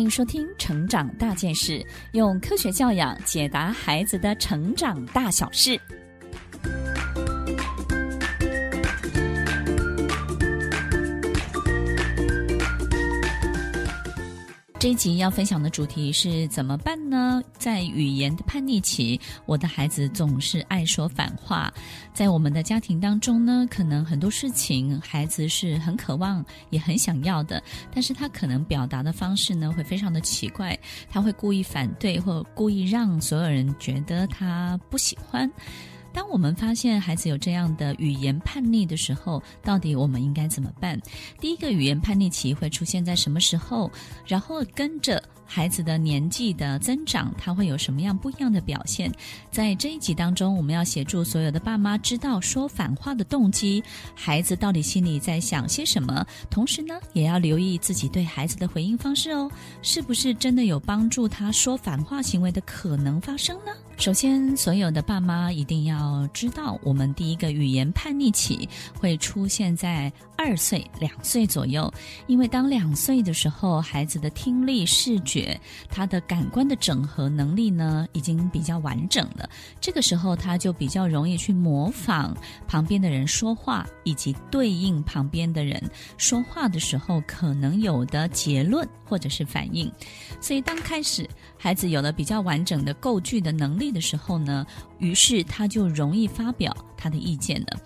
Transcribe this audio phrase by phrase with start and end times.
[0.00, 1.72] 欢迎收听《成长大件事》，
[2.12, 5.78] 用科学教养解答孩子的成长大小事。
[14.80, 17.42] 这一集要分享的主题是怎么办呢？
[17.58, 21.70] 在语言的叛逆期，我的孩子总是爱说反话。
[22.14, 27.62] 在我们的家庭当中呢，可能很多事情孩子是很渴望也很想要的，
[27.94, 30.74] 但是他可能表达的方式呢会非常的奇怪，
[31.10, 35.46] 他会故意反对或故意让所有人觉得他不喜欢。
[36.12, 41.00] 当我们发现孩子有这样的语言叛逆的时候，到底我们应该怎么办？
[41.40, 43.90] 第一个语言叛逆期会出现在什么时候？
[44.26, 45.22] 然后跟着。
[45.52, 49.12] 孩子的年纪的增长，他会有什么样不一样的表现？
[49.50, 53.82] 在这一集当中，我们要协助所有的爸妈知道说反话的动机，
[54.14, 56.24] 孩子到底心里在想些什么。
[56.50, 59.50] 同时呢，也要留意自己对孩子的回应方式哦，
[59.82, 63.72] 是不是真的有帮助他说反话行为的可能发生呢？
[63.96, 71.92] 首先，所有的爸妈一定要知道，我们第一个语言叛逆期会出现在二岁、两岁左右，
[72.28, 75.39] 因为当两岁的时候，孩子的听力、视觉。
[75.88, 79.48] 他的感官的整合能力呢，已经比较完整了。
[79.80, 85.82] 这个时候，他就比较容易去模仿旁边的人说话，以及对应旁边的人
[86.16, 89.90] 说话的时候可能有的结论或者是反应。
[90.40, 94.66] 所以，当开始孩子有了比较完整的构句的能力的时候呢，
[94.98, 97.80] 于是他就容易发表他的意见了。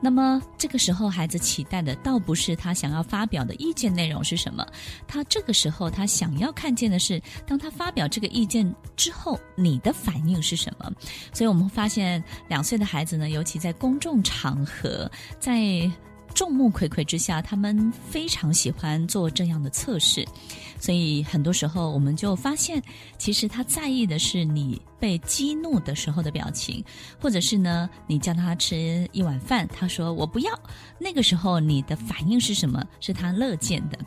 [0.00, 4.66] 那么这个时候，孩子期待的倒不是他想要发表的意见内容是什么，
[5.06, 10.92] 他这个时候他想要看见的是，当他发表这个意见之后，你的反应是什么。
[11.32, 15.90] 所以我们发现，两岁的孩子呢，尤其在公众场合，在
[16.36, 20.22] 众目睽睽之下，他们非常喜欢做这样的测试。
[20.78, 22.82] 所以很多时候，我们就发现，
[23.16, 26.84] 其实他在意的是你被激怒的时候的表情，
[27.18, 30.52] 或者是呢，你叫他吃一碗饭，他说我不要，
[31.00, 32.86] 那个时候你的反应是什么？
[33.00, 33.98] 是他乐见的。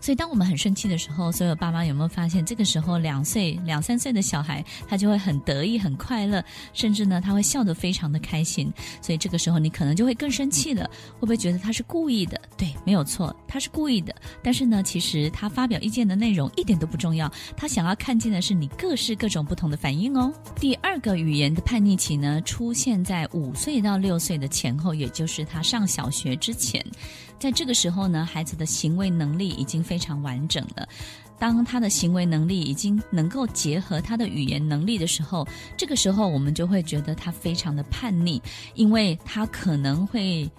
[0.00, 8.72] 所以，当我们很生气的时候，所有爸妈有没有发现，这个时候两岁、两三岁的小孩，他就会很得意、很快乐，甚至呢，他会笑得非常的开心。
[9.00, 10.84] 所以，这个时候你可能就会更生气了，
[11.14, 12.40] 会不会觉得他是故意的？
[12.56, 14.14] 对，没有错，他是故意的。
[14.42, 20.32] 但是呢，其实他发表意见的内容一点都不重要，他想要看见的是你各式各种不同的反应哦。
[20.56, 26.84] 第二个语言的叛逆期呢，出现在五岁到六岁的前后，也就是他上小学之前。
[27.38, 30.88] 在这个时候呢，孩子的行为能力已经非常完整了。
[31.38, 35.46] 当他的行为能力已经能够结合他的语言能力的时候，
[35.76, 38.40] 这个时候我们就会觉得他非常的叛逆，
[38.74, 40.50] 因为他可能会。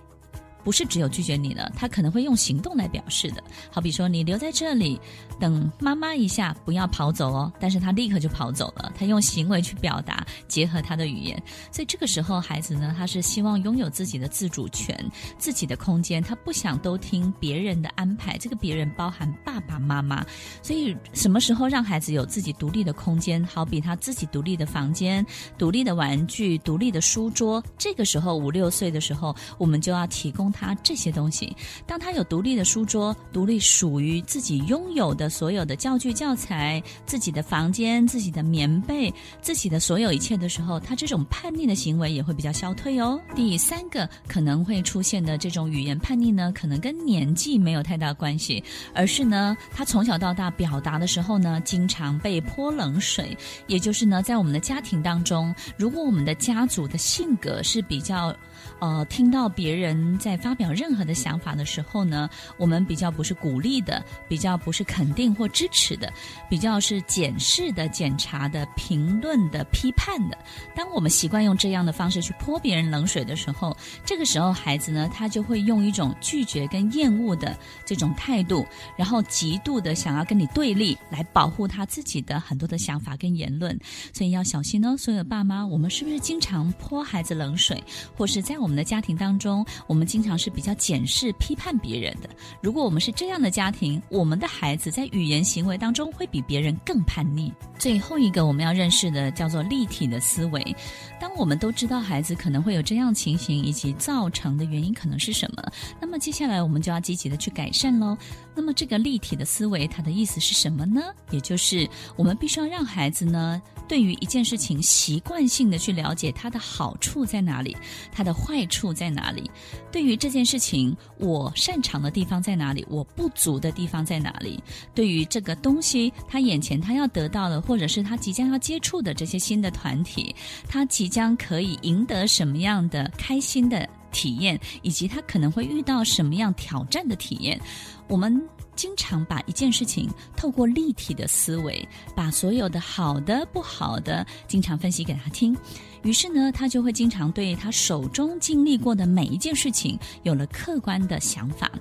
[0.66, 3.44] 不是只有拒绝你了，他可能会用行动来表示的。
[3.72, 5.00] 好比说，你留在这里
[5.40, 7.54] 等妈妈一下，不要跑走哦。
[7.60, 11.40] 但是他立刻就跑走了，他用行为去表达，结合他的语言。
[11.72, 14.98] 所以这个时候，孩子呢，他是希望拥有自己的自主权、
[15.38, 18.36] 自己的空间，他不想都听别人的安排。
[18.40, 20.26] 这个别人包含爸爸妈妈。
[20.64, 23.46] 所以什么时候让孩子有自己独立的空间？
[23.46, 25.24] 好比他自己独立的房间、
[25.60, 27.64] 独立的玩具、独立的书桌。
[27.78, 30.52] 这个时候五六岁的时候，我们就要提供。
[30.58, 31.54] 他这些东西，
[31.86, 43.20] 当他有独立的书桌、独立属于自己拥有的所有的教具教材、自己的房间、自己的棉被、自己的所有一切的时候，他这种叛逆的行为也会比较消退哦。
[43.36, 53.38] 第三个可能会出现的这种语言叛逆呢，可能跟年纪没有太大关系，而是呢，他从小到大表达的时候呢，经常被泼冷水，
[53.68, 58.34] 也就是呢，在我们的家庭当中，如果我们的家族的性格是比较。
[58.80, 66.14] 呃，听到别人在发表任何的想法的时候呢，我们比较不是鼓励的，比较不是肯定或支持的，
[66.48, 70.38] 比较是检视的、检查的、评论的、批判的。
[70.76, 73.76] 当我们习惯用这样的方式去泼别人冷水的时候，
[74.06, 78.64] 这个时候孩子呢，他就会用一种拒绝跟厌恶的这种态度，
[78.96, 83.76] 然后极度的想要跟你对立，来保护他自己的很多的想法跟言论。
[84.14, 87.84] 所以要小心哦，所有的爸妈，我们是不是经常泼孩子冷水，
[88.16, 92.30] 或是在我们的家庭当中，我们经常是比较检视、批判别人的。
[92.62, 97.54] 如果我们是这样的家庭，我们的孩子在语言行为当中会比别人更叛逆。
[97.78, 100.76] 最后一个我们要认识的叫做立体的思维。
[101.20, 105.64] 当我们都知道孩子可能会有这样情形以及造成的原因可能是什么，
[106.00, 108.18] 那么接下来我们就要积极的去改善喽。
[108.54, 111.02] 那么这个立体的思维，它的意思是什么呢？
[111.32, 117.76] 也就是我们必须要让孩子呢，对于一件事情习惯性的去了解它的好处在哪里，
[118.12, 119.50] 它的坏处在哪里？
[119.92, 122.84] 对于这件事情，我擅长的地方在哪里？
[122.90, 124.60] 我不足的地方在哪里？
[124.96, 130.36] 对于这个东西，他眼前他要得到的，或者是他即将要接触的这些新的团体，
[130.68, 137.62] 他即将可以赢得什么样的开心的体验，以及他可能会遇到什么样挑战的体验，
[138.08, 138.42] 我们。
[138.76, 145.56] 经常把一件事情透过立体的思维，把所有的好的、不好的，经常分析给他听。
[146.04, 151.72] 于是呢，他就会经常对他手中经历过的每一件事情有了客观的想法。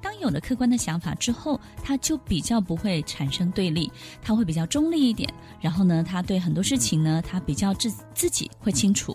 [0.00, 3.90] 当有了客观的想法之后，他就比较不会产生对立，
[4.22, 5.32] 他会比较中立一点。
[5.60, 9.14] 然后呢，他对很多事情呢，他比较自自己会清楚。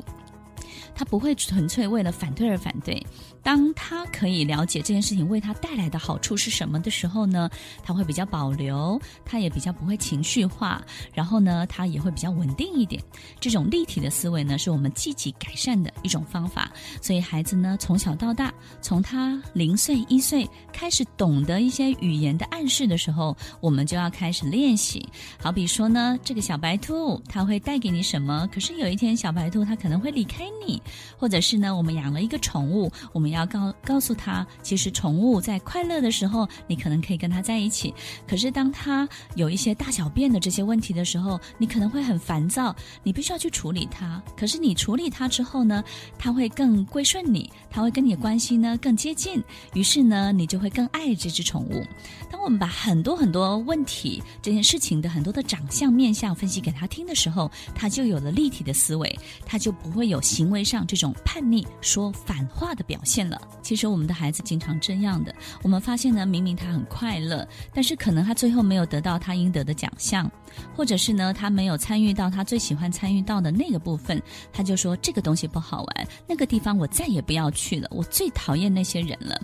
[0.99, 3.01] 他不会纯粹为了反对而反对。
[3.41, 7.49] 当他可以了解这件事情为他带来的好处是什么的时候呢，
[7.81, 13.01] 他会比较保留，他也比较不会情绪化，然后呢，他也会比较稳定一点。
[13.39, 16.69] 这种立体的思维呢，是我们积极改善的一种方法。
[17.01, 25.07] 所以孩子呢，从小到大，从他零岁一岁开始懂得一些语言的暗示的时候，我们就要开始练习。
[25.41, 28.49] 好比说呢，这个小白兔它会带给你什么？
[28.51, 30.81] 可是有一天小白兔它可能会离开你，
[31.17, 33.29] 或者是呢，我们养了一个宠物，我们。
[33.29, 37.93] 要告告诉他，其实宠物在快乐的时候，你可能可以跟他在一起。
[38.27, 44.19] 可是当他有一些大小便的这些问题的时候，你可能会很烦躁，你必须要去处理它。
[44.35, 45.83] 可是你处理它之后呢，
[46.17, 49.39] 它会更归顺你，它会跟你的关系呢更接近。
[49.75, 51.85] 于是呢，你就会更爱这只宠物。
[52.31, 63.27] 当我们把很多很多问题这件事情的很多的长相面相分析给他听的时候，他就有了立体的思维，他就不会有行为上这种叛逆、说反话的表现。
[63.27, 65.33] 了，其实我们的孩子经常这样的。
[65.63, 70.31] 我们发现呢，明明他很快乐，但是可能他最后没有得到他应得的奖项，
[70.75, 74.21] 或者是呢，他没有参与到他最喜欢参与到的那个部分，
[74.53, 79.39] 他就说这个东西不好玩，那个地方我再也不要去了，我最讨厌那些人了。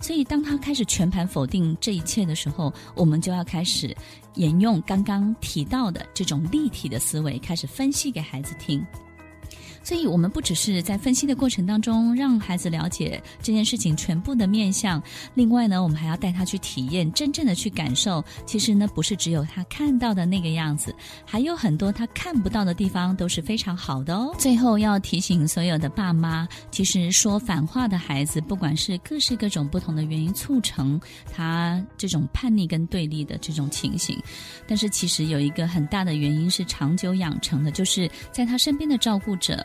[0.00, 3.92] 所以，当他开始全盘否定这一切的时候，我们就要开始
[4.36, 8.80] 沿用刚刚提到的这种立体的思维，开始分析给孩子听。
[9.82, 15.02] 所以，我们不只是在分析的过程当中让孩子了解这件事情全部的面向，
[15.34, 18.22] 另外呢，我们还要带他去体验，真正的去感受。
[18.44, 20.94] 其实呢，不是只有他看到的那个样子，
[21.24, 24.34] 还有很多他看不到的地方都是非常好的哦。
[24.38, 31.00] 最后要提醒所有的爸妈，其实说反话的孩子，不管是各式各种不同的原因促成
[31.32, 34.20] 他这种叛逆跟对立的这种情形，
[34.66, 39.64] 但是其实有一个很大的原因是长久养成的，就是在他身边的照顾者。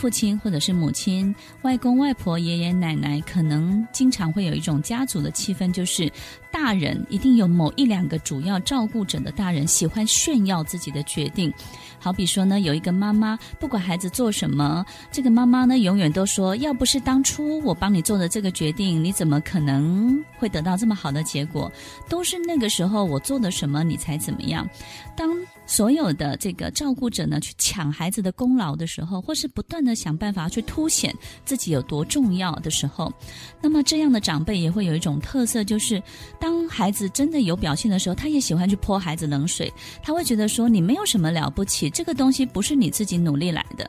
[0.00, 6.10] 父亲或者是母亲、外公外婆、爷爷奶奶，可能经常会有一种家族的气氛，就是
[6.50, 11.52] 大人一定有某一两个主要照顾者的大人喜欢炫耀自己的决定。
[11.98, 14.82] 好比说呢，有一个妈妈，不管孩子做什么，
[15.12, 21.70] 这个妈妈呢永远都说：“要不是当初我帮你做的这个决定，你怎么可能会得到这么好的结果？
[22.08, 24.66] 都是那个时候我做的什么，你才怎么样。”
[25.14, 25.36] 当
[25.66, 31.14] 所有的这个照顾者呢，去抢孩子的功劳的时候，或是不断的想办法去凸显
[31.44, 33.12] 自己有多重要的时候，
[33.60, 36.02] 那么这样的长辈也会有一种特色，就是
[36.38, 39.72] 当孩子真的有表现的时候，他也喜欢去泼孩子冷水，
[40.02, 43.88] 他会觉得说，你没有什么了不起，这个东西不是你自己努力来的。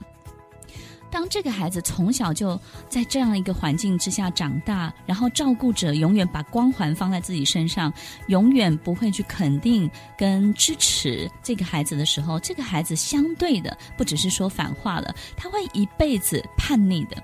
[1.12, 7.94] 当这个孩子从小就在这样一个环境之下长大，然后照顾者永远把光环放在自己身上，
[8.28, 17.22] 永远不会去肯定跟支持这个孩子的时候，这个孩子相对的不只是说反话了，他会一辈子叛逆的。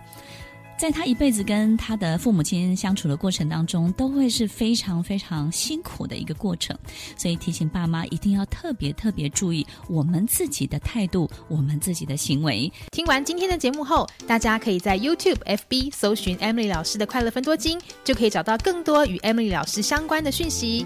[0.77, 6.77] 在他一辈子跟他的父母亲相处的过程当中，都会是非常非常辛苦的一个过程，
[7.17, 12.71] 所以提醒爸妈一定要特别特别注意我们自己的态度，我们自己的行为。
[12.91, 20.85] 听完今天的节目后，大家可以在 YouTube、FB 搜寻 Emily 老师的快乐分多金，就可以找到更多与 Emily 老师相关的讯息。